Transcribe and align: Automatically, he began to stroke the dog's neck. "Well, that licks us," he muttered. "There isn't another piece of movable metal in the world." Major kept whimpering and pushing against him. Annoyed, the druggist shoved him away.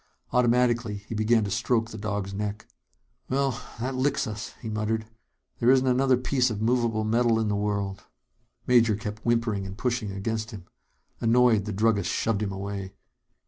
Automatically, 0.33 0.95
he 1.07 1.13
began 1.13 1.43
to 1.43 1.51
stroke 1.51 1.91
the 1.91 1.97
dog's 1.99 2.33
neck. 2.33 2.65
"Well, 3.29 3.61
that 3.79 3.93
licks 3.93 4.25
us," 4.25 4.55
he 4.59 4.67
muttered. 4.67 5.05
"There 5.59 5.69
isn't 5.69 5.85
another 5.85 6.17
piece 6.17 6.49
of 6.49 6.59
movable 6.59 7.03
metal 7.03 7.39
in 7.39 7.49
the 7.49 7.55
world." 7.55 8.01
Major 8.65 8.95
kept 8.95 9.21
whimpering 9.23 9.63
and 9.63 9.77
pushing 9.77 10.11
against 10.11 10.49
him. 10.49 10.65
Annoyed, 11.19 11.65
the 11.65 11.71
druggist 11.71 12.09
shoved 12.09 12.41
him 12.41 12.51
away. 12.51 12.93